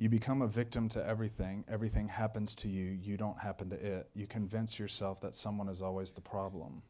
[0.00, 1.62] You become a victim to everything.
[1.68, 2.98] Everything happens to you.
[3.02, 4.08] You don't happen to it.
[4.14, 6.80] You convince yourself that someone is always the problem.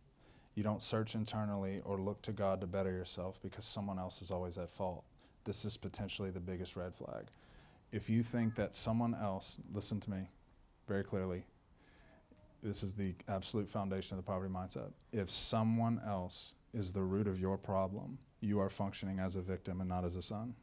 [0.55, 4.31] You don't search internally or look to God to better yourself because someone else is
[4.31, 5.03] always at fault.
[5.43, 7.25] This is potentially the biggest red flag.
[7.91, 10.29] If you think that someone else, listen to me
[10.87, 11.45] very clearly,
[12.63, 14.93] this is the absolute foundation of the poverty mindset.
[15.11, 19.81] If someone else is the root of your problem, you are functioning as a victim
[19.81, 20.55] and not as a son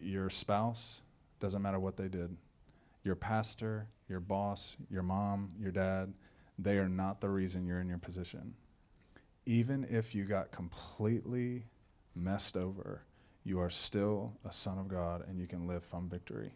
[0.00, 1.02] your spouse,
[1.40, 2.36] doesn't matter what they did,
[3.04, 6.12] your pastor, your boss, your mom, your dad,
[6.58, 8.54] they are not the reason you're in your position.
[9.46, 11.64] Even if you got completely
[12.14, 13.02] messed over,
[13.44, 16.52] you are still a son of God and you can live from victory.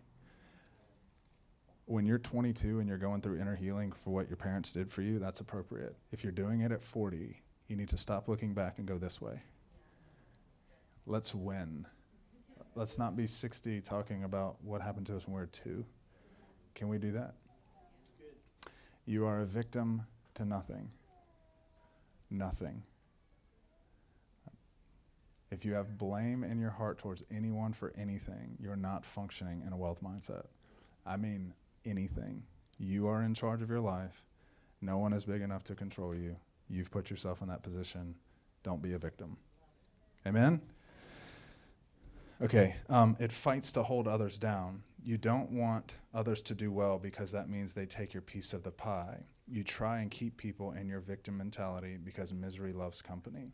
[1.86, 5.02] When you're 22 and you're going through inner healing for what your parents did for
[5.02, 5.96] you, that's appropriate.
[6.12, 9.20] If you're doing it at 40, you need to stop looking back and go this
[9.20, 9.42] way.
[11.06, 11.86] Let's win
[12.74, 15.84] let's not be 60 talking about what happened to us when we were two.
[16.74, 17.34] Can we do that?
[19.06, 20.02] You are a victim
[20.34, 20.90] to nothing.
[22.30, 22.82] Nothing.
[25.50, 29.72] If you have blame in your heart towards anyone for anything, you're not functioning in
[29.72, 30.46] a wealth mindset.
[31.06, 31.52] I mean,
[31.84, 32.42] anything.
[32.78, 34.24] You are in charge of your life.
[34.80, 36.34] No one is big enough to control you.
[36.68, 38.16] You've put yourself in that position.
[38.64, 39.36] Don't be a victim.
[40.26, 40.60] Amen?
[42.42, 44.82] Okay, um, it fights to hold others down.
[45.04, 48.62] You don't want others to do well because that means they take your piece of
[48.62, 49.18] the pie.
[49.46, 53.52] You try and keep people in your victim mentality because misery loves company.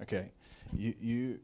[0.00, 0.32] Okay,
[0.76, 1.40] you, you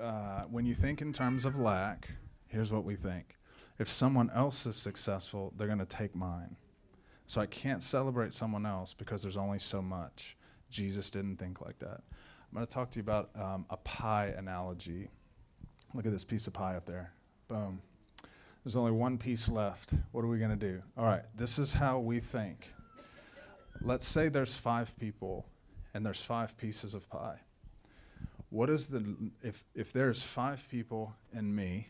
[0.00, 2.08] uh, when you think in terms of lack,
[2.48, 3.36] here's what we think.
[3.78, 6.56] If someone else is successful, they're going to take mine.
[7.26, 10.36] So I can't celebrate someone else because there's only so much.
[10.70, 12.00] Jesus didn't think like that.
[12.50, 15.08] I'm going to talk to you about um, a pie analogy.
[15.94, 17.12] Look at this piece of pie up there.
[17.48, 17.80] Boom.
[18.64, 19.92] There's only one piece left.
[20.12, 20.82] What are we going to do?
[20.96, 22.72] All right, this is how we think.
[23.80, 25.46] Let's say there's five people
[25.94, 27.40] and there's five pieces of pie.
[28.50, 29.04] What is the,
[29.42, 31.88] if, if there's five people and me,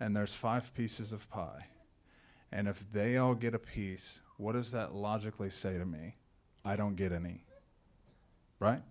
[0.00, 1.66] and there's five pieces of pie,
[2.52, 6.16] and if they all get a piece, what does that logically say to me?
[6.64, 7.44] I don't get any.
[8.58, 8.82] Right?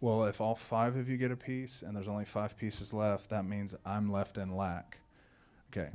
[0.00, 3.30] Well, if all five of you get a piece and there's only five pieces left,
[3.30, 4.98] that means I'm left in lack.
[5.72, 5.90] Okay,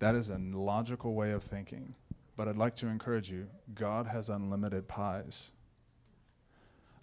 [0.00, 1.94] that is a logical way of thinking.
[2.36, 5.50] But I'd like to encourage you God has unlimited pies.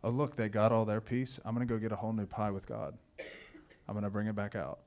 [0.03, 1.39] Oh, look, they got all their piece.
[1.43, 2.95] I'm going to go get a whole new pie with God.
[3.87, 4.79] I'm going to bring it back out.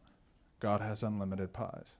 [0.60, 1.96] God has unlimited pies.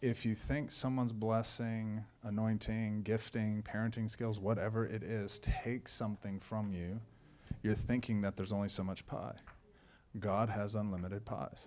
[0.00, 6.72] If you think someone's blessing, anointing, gifting, parenting skills, whatever it is, takes something from
[6.72, 7.00] you,
[7.62, 9.34] you're thinking that there's only so much pie.
[10.18, 11.58] God has unlimited pies.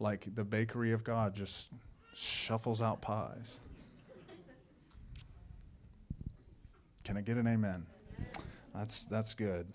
[0.00, 1.70] Like the bakery of God just
[2.14, 3.60] shuffles out pies.
[7.04, 7.86] Can I get an amen?
[8.74, 9.66] That's that's good.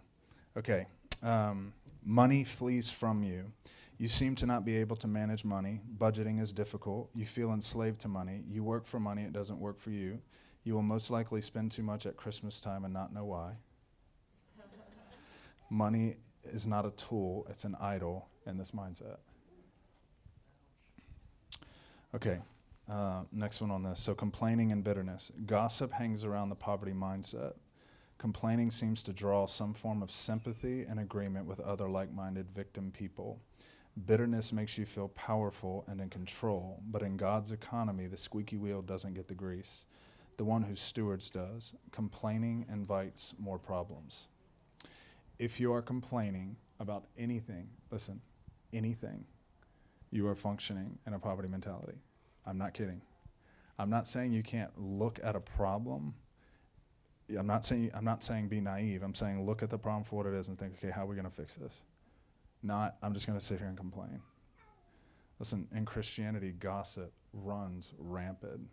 [0.57, 0.85] Okay.
[1.23, 1.73] Um,
[2.05, 3.51] money flees from you.
[3.97, 5.81] You seem to not be able to manage money.
[5.97, 7.09] Budgeting is difficult.
[7.15, 8.43] You feel enslaved to money.
[8.49, 10.19] You work for money, it doesn't work for you.
[10.63, 13.53] You will most likely spend too much at Christmas time and not know why.
[15.73, 19.17] Money is not a tool, it's an idol in this mindset.
[22.13, 22.37] Okay,
[22.87, 23.99] uh, next one on this.
[23.99, 25.31] So, complaining and bitterness.
[25.47, 27.53] Gossip hangs around the poverty mindset.
[28.19, 32.91] Complaining seems to draw some form of sympathy and agreement with other like minded victim
[32.91, 33.41] people.
[34.05, 38.83] Bitterness makes you feel powerful and in control, but in God's economy, the squeaky wheel
[38.83, 39.85] doesn't get the grease.
[40.37, 41.73] The one who stewards does.
[41.91, 44.27] Complaining invites more problems
[45.39, 48.21] if you are complaining about anything, listen,
[48.71, 49.25] anything,
[50.11, 51.97] you are functioning in a poverty mentality.
[52.45, 53.01] I'm not kidding.
[53.79, 56.13] I'm not saying you can't look at a problem.
[57.35, 59.01] I'm not saying I'm not saying be naive.
[59.01, 61.07] I'm saying look at the problem for what it is and think, okay, how are
[61.07, 61.81] we going to fix this?
[62.61, 64.21] Not I'm just going to sit here and complain.
[65.39, 68.67] Listen, in Christianity, gossip runs rampant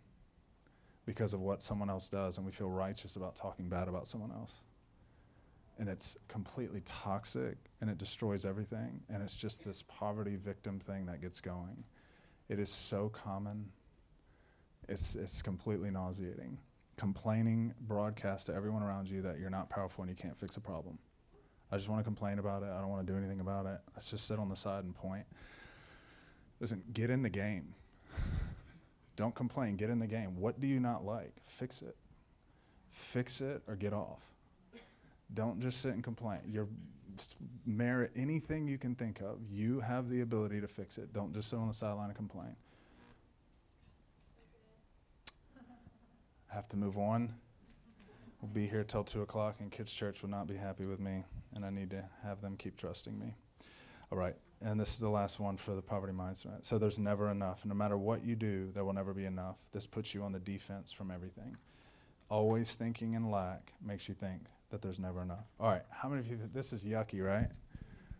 [1.05, 4.31] because of what someone else does, and we feel righteous about talking bad about someone
[4.31, 4.59] else
[5.81, 9.01] and it's completely toxic and it destroys everything.
[9.09, 11.83] And it's just this poverty victim thing that gets going.
[12.49, 13.65] It is so common.
[14.87, 16.59] It's, it's completely nauseating.
[16.97, 20.61] Complaining broadcast to everyone around you that you're not powerful and you can't fix a
[20.61, 20.99] problem.
[21.71, 22.69] I just want to complain about it.
[22.69, 23.79] I don't want to do anything about it.
[23.95, 25.25] Let's just sit on the side and point.
[26.59, 27.73] Listen, get in the game.
[29.15, 29.77] Don't complain.
[29.77, 30.39] Get in the game.
[30.39, 31.33] What do you not like?
[31.47, 31.95] Fix it.
[32.91, 34.30] Fix it or get off.
[35.33, 36.39] Don't just sit and complain.
[36.47, 36.67] You
[37.65, 39.39] merit anything you can think of.
[39.49, 41.13] You have the ability to fix it.
[41.13, 42.55] Don't just sit on the sideline and complain.
[46.51, 47.33] I have to move on.
[48.41, 51.23] We'll be here till 2 o'clock, and Kids Church will not be happy with me,
[51.53, 53.35] and I need to have them keep trusting me.
[54.11, 56.65] All right, and this is the last one for the poverty mindset.
[56.65, 57.63] So there's never enough.
[57.65, 59.57] No matter what you do, there will never be enough.
[59.71, 61.55] This puts you on the defense from everything.
[62.29, 64.41] Always thinking in lack makes you think
[64.71, 65.45] that there's never enough.
[65.59, 67.47] All right, how many of you, this is yucky, right?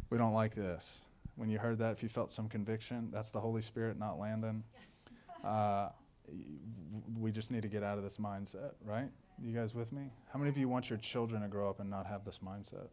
[0.10, 1.02] We don't like this.
[1.36, 4.64] When you heard that, if you felt some conviction, that's the Holy Spirit, not Landon.
[5.44, 5.90] Uh,
[7.20, 9.10] we just need to get out of this mindset, right?
[9.42, 10.04] You guys with me?
[10.32, 12.90] How many of you want your children to grow up and not have this mindset?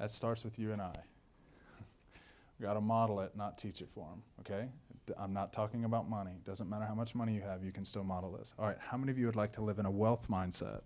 [0.00, 0.92] That starts with you and I.
[2.58, 4.68] we got to model it, not teach it for them, okay?
[5.16, 6.32] I'm not talking about money.
[6.44, 8.54] Doesn't matter how much money you have, you can still model this.
[8.58, 10.80] All right, how many of you would like to live in a wealth mindset?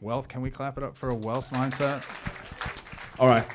[0.00, 2.02] Wealth, can we clap it up for a wealth mindset?
[3.18, 3.46] All right,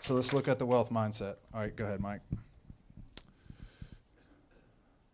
[0.00, 1.36] so let's look at the wealth mindset.
[1.54, 2.20] All right, go ahead, Mike.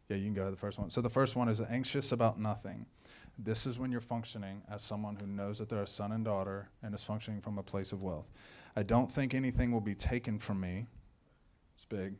[0.08, 0.90] Yeah, you can go to the first one.
[0.90, 2.86] So the first one is anxious about nothing.
[3.38, 6.70] This is when you're functioning as someone who knows that they're a son and daughter
[6.82, 8.26] and is functioning from a place of wealth.
[8.74, 10.86] I don't think anything will be taken from me.
[11.76, 12.14] It's big.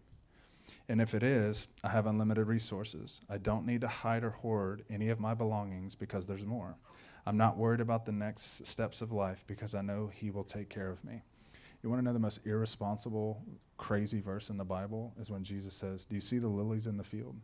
[0.88, 3.20] And if it is, I have unlimited resources.
[3.28, 6.76] I don't need to hide or hoard any of my belongings because there's more.
[7.28, 10.70] I'm not worried about the next steps of life because I know He will take
[10.70, 11.20] care of me.
[11.82, 13.42] You want to know the most irresponsible,
[13.76, 16.96] crazy verse in the Bible is when Jesus says, Do you see the lilies in
[16.96, 17.36] the field?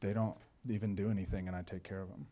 [0.00, 0.36] They don't
[0.68, 2.26] even do anything, and I take care of them.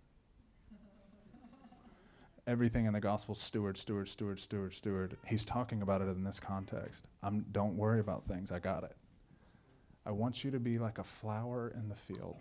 [2.46, 5.16] Everything in the gospel, steward, steward, steward, steward, steward.
[5.26, 7.06] He's talking about it in this context.
[7.22, 8.52] I'm, don't worry about things.
[8.52, 8.94] I got it.
[10.04, 12.36] I want you to be like a flower in the field.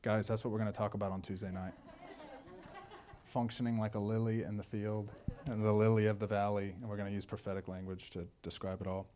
[0.00, 1.74] Guys, that's what we're going to talk about on Tuesday night.
[3.30, 5.12] Functioning like a lily in the field
[5.46, 6.74] and the lily of the valley.
[6.80, 9.06] And we're going to use prophetic language to describe it all.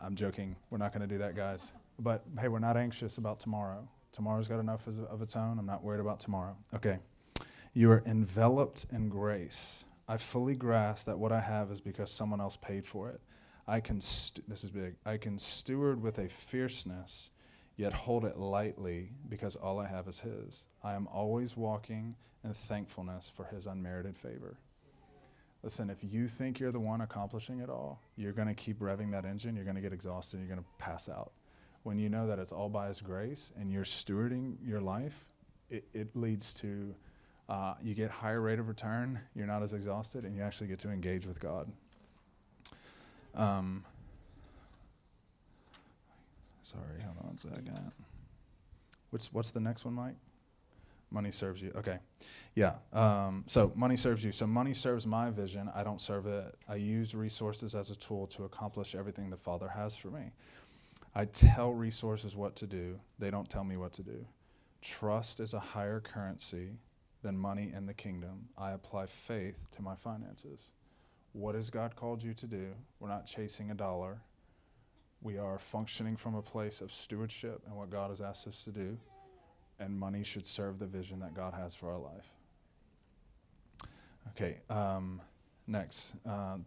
[0.00, 0.56] I'm joking.
[0.70, 1.72] We're not going to do that, guys.
[1.98, 3.86] But hey, we're not anxious about tomorrow.
[4.12, 5.58] Tomorrow's got enough of its own.
[5.58, 6.56] I'm not worried about tomorrow.
[6.74, 6.98] Okay.
[7.74, 9.84] You are enveloped in grace.
[10.08, 13.20] I fully grasp that what I have is because someone else paid for it.
[13.66, 17.28] I can, st- this is big, I can steward with a fierceness,
[17.76, 20.64] yet hold it lightly because all I have is His.
[20.82, 22.16] I am always walking
[22.48, 24.56] in thankfulness for His unmerited favor.
[25.62, 29.10] Listen, if you think you're the one accomplishing it all, you're going to keep revving
[29.12, 31.32] that engine, you're going to get exhausted, you're going to pass out.
[31.82, 35.24] When you know that it's all by His grace and you're stewarding your life,
[35.70, 36.94] it, it leads to
[37.48, 40.78] uh, you get higher rate of return, you're not as exhausted, and you actually get
[40.80, 41.70] to engage with God.
[43.34, 43.84] Um,
[46.62, 47.92] sorry, hold on a second.
[49.10, 50.16] What's what's the next one, Mike?
[51.10, 51.72] Money serves you.
[51.74, 51.98] Okay,
[52.54, 52.74] yeah.
[52.92, 54.32] Um, so money serves you.
[54.32, 55.70] So money serves my vision.
[55.74, 56.54] I don't serve it.
[56.68, 60.32] I use resources as a tool to accomplish everything the Father has for me.
[61.14, 63.00] I tell resources what to do.
[63.18, 64.26] They don't tell me what to do.
[64.82, 66.76] Trust is a higher currency
[67.22, 68.48] than money in the kingdom.
[68.56, 70.72] I apply faith to my finances.
[71.32, 72.68] What has God called you to do?
[73.00, 74.20] We're not chasing a dollar.
[75.20, 78.70] We are functioning from a place of stewardship and what God has asked us to
[78.70, 78.96] do.
[79.80, 82.32] And money should serve the vision that God has for our life.
[84.30, 85.20] Okay, um,
[85.66, 86.14] next.
[86.26, 86.58] Uh,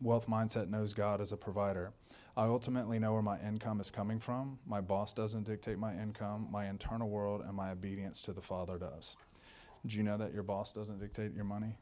[0.00, 1.92] wealth mindset knows God as a provider.
[2.36, 4.58] I ultimately know where my income is coming from.
[4.66, 8.78] My boss doesn't dictate my income, my internal world and my obedience to the Father
[8.78, 9.16] does.
[9.86, 11.76] Do you know that your boss doesn't dictate your money?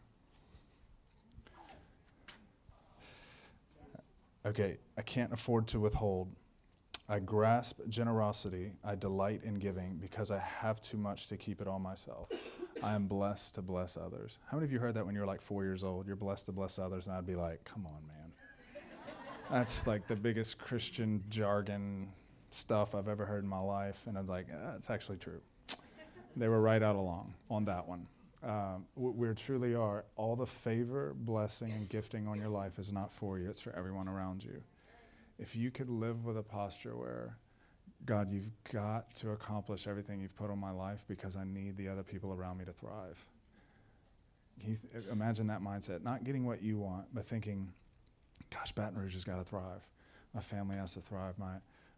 [4.47, 6.29] Okay, I can't afford to withhold.
[7.09, 8.73] I grasp generosity.
[8.83, 12.31] I delight in giving because I have too much to keep it all myself.
[12.83, 14.39] I am blessed to bless others.
[14.47, 16.07] How many of you heard that when you were like four years old?
[16.07, 18.33] You're blessed to bless others, and I'd be like, come on, man.
[19.51, 22.09] That's like the biggest Christian jargon
[22.51, 24.07] stuff I've ever heard in my life.
[24.07, 25.41] And I'm like, ah, it's actually true.
[26.37, 28.07] they were right out along on that one.
[28.43, 30.07] Um, we truly are.
[30.17, 33.75] All the favor, blessing, and gifting on your life is not for you, it's for
[33.77, 34.63] everyone around you.
[35.39, 37.37] If you could live with a posture where,
[38.07, 41.89] God, you've got to accomplish everything you've put on my life because I need the
[41.89, 43.19] other people around me to thrive.
[44.61, 46.03] Can you th- imagine that mindset?
[46.03, 47.73] Not getting what you want, but thinking,
[48.51, 49.83] gosh, Baton Rouge has got to thrive.
[50.33, 51.39] My family has to thrive.
[51.39, 51.57] My,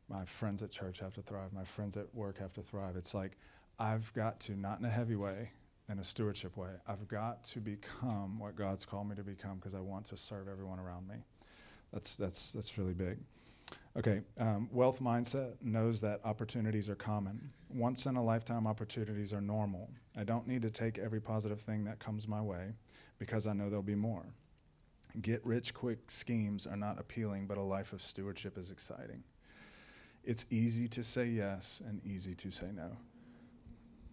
[0.09, 1.53] my friends at church have to thrive.
[1.53, 2.97] My friends at work have to thrive.
[2.97, 3.32] It's like,
[3.78, 5.51] I've got to, not in a heavy way,
[5.89, 9.74] in a stewardship way, I've got to become what God's called me to become because
[9.74, 11.16] I want to serve everyone around me.
[11.93, 13.18] That's, that's, that's really big.
[13.97, 17.51] Okay, um, wealth mindset knows that opportunities are common.
[17.70, 19.89] Once in a lifetime opportunities are normal.
[20.14, 22.74] I don't need to take every positive thing that comes my way
[23.18, 24.26] because I know there'll be more.
[25.22, 29.24] Get rich quick schemes are not appealing, but a life of stewardship is exciting.
[30.24, 32.91] It's easy to say yes and easy to say no.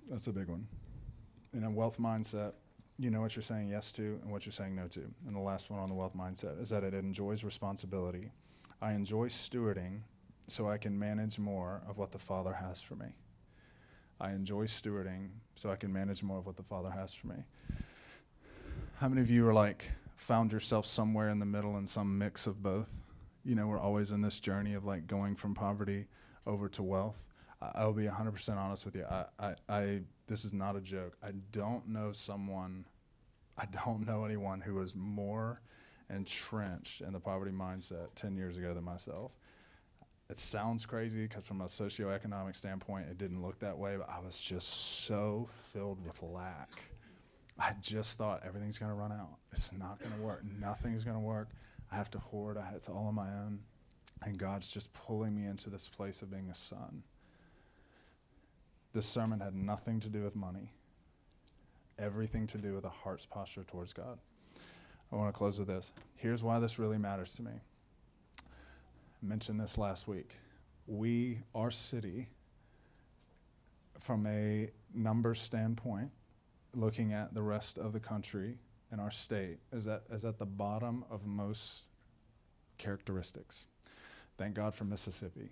[0.09, 0.65] That's a big one.
[1.53, 2.53] In a wealth mindset,
[2.99, 5.01] you know what you're saying yes to and what you're saying no to.
[5.27, 8.31] And the last one on the wealth mindset is that it enjoys responsibility
[8.83, 10.01] I enjoy stewarding
[10.47, 13.05] so I can manage more of what the Father has for me.
[14.19, 17.45] I enjoy stewarding so I can manage more of what the Father has for me.
[18.97, 19.85] How many of you are like,
[20.17, 22.89] found yourself somewhere in the middle in some mix of both?
[23.45, 26.07] You know, we're always in this journey of like going from poverty
[26.45, 27.23] over to wealth.
[27.61, 29.05] I, will be 100% honest with you.
[29.05, 31.17] I, I, I, this is not a joke.
[31.23, 32.85] I don't know someone,
[33.57, 35.61] I don't know anyone who is more
[36.09, 39.31] entrenched in the poverty mindset 10 years ago than myself.
[40.29, 44.19] It sounds crazy because, from a socioeconomic standpoint, it didn't look that way, but I
[44.19, 46.69] was just so filled with lack.
[47.59, 49.37] I just thought everything's going to run out.
[49.51, 50.43] It's not going to work.
[50.59, 51.49] Nothing's going to work.
[51.91, 52.57] I have to hoard.
[52.57, 53.59] I, it's all on my own.
[54.25, 57.03] And God's just pulling me into this place of being a son.
[58.93, 60.71] This sermon had nothing to do with money,
[61.97, 64.19] everything to do with a heart's posture towards God.
[65.11, 65.91] I want to close with this.
[66.15, 67.51] Here's why this really matters to me.
[68.39, 70.35] I mentioned this last week.
[70.85, 72.27] We, our city,
[73.99, 76.11] from a number standpoint,
[76.75, 78.57] looking at the rest of the country
[78.91, 81.85] and our state, is at, is at the bottom of most
[82.77, 83.67] characteristics.
[84.37, 85.49] Thank God for Mississippi.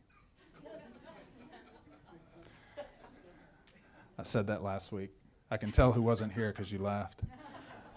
[4.22, 5.10] I said that last week.
[5.50, 7.22] I can tell who wasn't here because you laughed.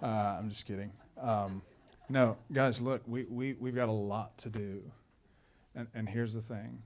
[0.03, 0.91] Uh, I'm just kidding.
[1.21, 1.61] Um,
[2.09, 4.83] no, guys, look, we, we, we've got a lot to do.
[5.75, 6.83] And, and here's the thing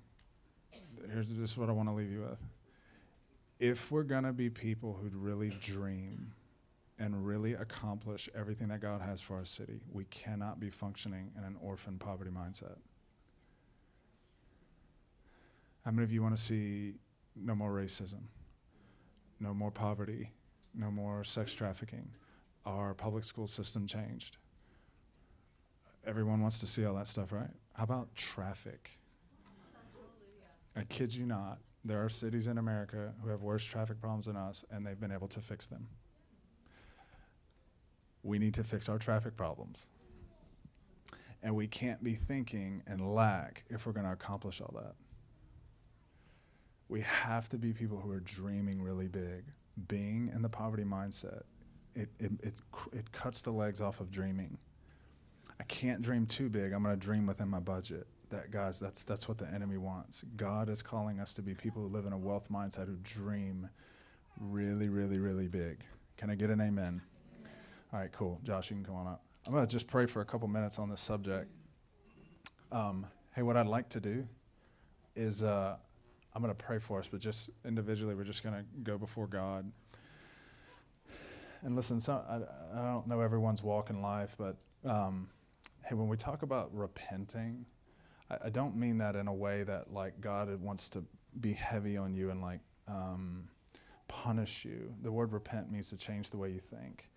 [1.12, 2.40] here's just what I want to leave you with.
[3.60, 6.32] If we're going to be people who really dream
[6.98, 11.44] and really accomplish everything that God has for our city, we cannot be functioning in
[11.44, 12.76] an orphan poverty mindset.
[15.84, 16.94] How many of you want to see
[17.36, 18.22] no more racism,
[19.40, 20.32] no more poverty,
[20.74, 22.10] no more sex trafficking?
[22.68, 24.36] our public school system changed.
[26.06, 27.50] Everyone wants to see all that stuff, right?
[27.74, 28.98] How about traffic?
[30.76, 34.36] I kid you not, there are cities in America who have worse traffic problems than
[34.36, 35.88] us, and they've been able to fix them.
[38.22, 39.86] We need to fix our traffic problems.
[41.42, 44.94] And we can't be thinking and lack if we're going to accomplish all that.
[46.88, 49.44] We have to be people who are dreaming really big,
[49.88, 51.42] being in the poverty mindset,
[51.94, 52.54] it, it, it,
[52.92, 54.56] it cuts the legs off of dreaming.
[55.60, 56.72] I can't dream too big.
[56.72, 58.06] I'm going to dream within my budget.
[58.30, 60.22] That guys, that's that's what the enemy wants.
[60.36, 63.68] God is calling us to be people who live in a wealth mindset who dream
[64.38, 65.82] really, really, really big.
[66.16, 67.00] Can I get an amen?
[67.92, 68.38] All right, cool.
[68.44, 69.22] Josh, you can come on up.
[69.46, 71.50] I'm going to just pray for a couple minutes on this subject.
[72.70, 74.26] Um, hey, what I'd like to do
[75.16, 75.76] is uh,
[76.34, 79.26] I'm going to pray for us, but just individually, we're just going to go before
[79.26, 79.70] God
[81.62, 85.28] and listen, so I, I don't know everyone's walk in life, but um,
[85.84, 87.66] hey, when we talk about repenting,
[88.30, 91.04] I, I, don't mean that in a way that like God wants to
[91.40, 93.48] be heavy on you and like um,
[94.06, 94.94] punish you.
[95.02, 97.08] The word repent means to change the way you think.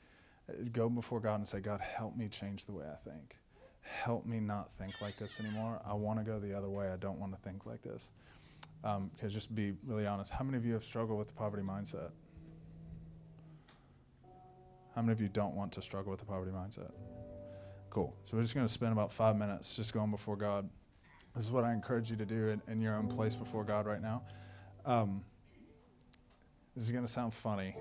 [0.72, 3.38] Go before God and say, God, help me change the way I think.
[3.82, 5.80] Help me not think like this anymore.
[5.86, 6.90] I want to go the other way.
[6.90, 8.10] I don't want to think like this.
[8.82, 11.64] Because um, just be really honest, how many of you have struggled with the poverty
[11.64, 12.10] mindset?
[14.96, 16.92] How many of you don't want to struggle with the poverty mindset?
[17.90, 18.16] Cool.
[18.26, 20.68] So we're just going to spend about five minutes just going before God.
[21.36, 23.86] This is what I encourage you to do in, in your own place before God
[23.86, 24.24] right now.
[24.86, 25.22] Um,
[26.76, 27.76] this is going to sound funny,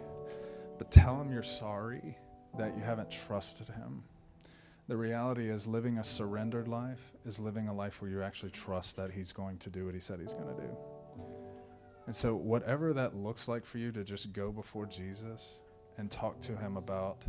[0.79, 2.17] but tell Him you're sorry
[2.59, 4.03] that you haven't trusted Him.
[4.91, 8.97] The reality is, living a surrendered life is living a life where you actually trust
[8.97, 10.77] that He's going to do what He said He's going to do.
[12.09, 15.63] And so, whatever that looks like for you to just go before Jesus
[15.97, 17.25] and talk to him about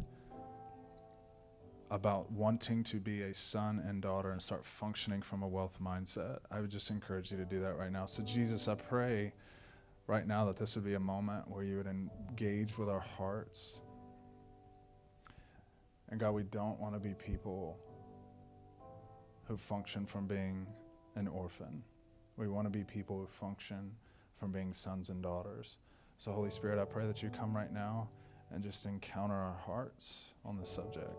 [1.92, 6.40] about wanting to be a son and daughter and start functioning from a wealth mindset.
[6.50, 8.08] I would just encourage you to do that right now.
[8.08, 9.34] So Jesus, I pray
[10.08, 13.82] right now that this would be a moment where you would engage with our hearts.
[16.12, 17.80] And God, we don't want to be people
[19.48, 20.68] who function from being
[21.16, 21.82] an orphan.
[22.38, 23.92] We want to be people who function
[24.38, 25.78] from being sons and daughters.
[26.18, 28.10] So, Holy Spirit, I pray that you come right now
[28.54, 31.16] and just encounter our hearts on this subject.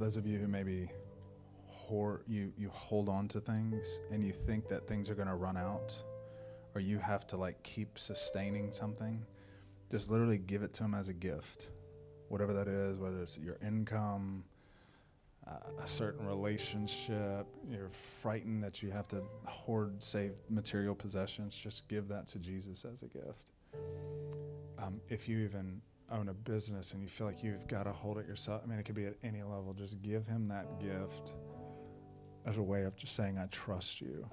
[0.00, 0.90] Those of you who maybe
[1.68, 5.34] hoard, you, you hold on to things and you think that things are going to
[5.34, 6.02] run out
[6.74, 9.22] or you have to like keep sustaining something,
[9.90, 11.68] just literally give it to them as a gift.
[12.28, 14.42] Whatever that is, whether it's your income,
[15.46, 21.88] uh, a certain relationship, you're frightened that you have to hoard, save material possessions, just
[21.88, 23.52] give that to Jesus as a gift.
[24.78, 28.18] Um, if you even own a business and you feel like you've got to hold
[28.18, 31.34] it yourself, I mean, it could be at any level, just give him that gift
[32.46, 34.28] as a way of just saying, I trust you.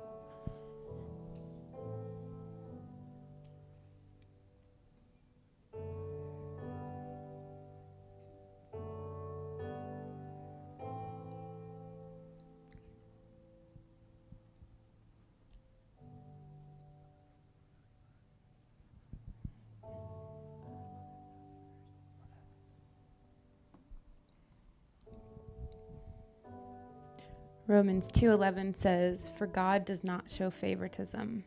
[27.77, 31.43] Romans 2:11 says, "For God does not show favoritism."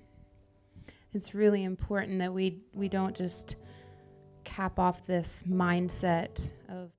[1.13, 3.57] It's really important that we we don't just
[4.45, 6.93] cap off this mindset of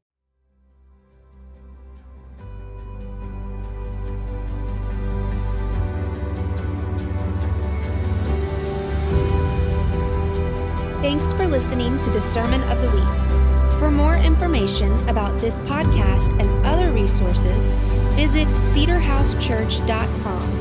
[11.01, 13.40] Thanks for listening to the Sermon of the Week.
[13.81, 17.71] For more information about this podcast and other resources,
[18.13, 20.60] visit cedarhousechurch.com.